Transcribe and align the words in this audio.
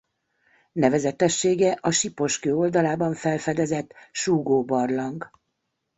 Nevezetessége 0.71 1.77
a 1.81 1.91
Sipos-kő 1.91 2.55
oldalában 2.55 3.13
felfedezett 3.13 3.93
Súgó-barlang. 4.11 5.31